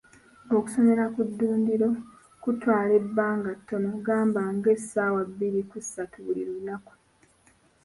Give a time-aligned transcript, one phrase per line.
[0.57, 1.89] Okusomera ku ddundiro
[2.43, 6.93] kutwala ebbanga ttono gamba nga essaawa bbiri ku ssatu buli lunaku.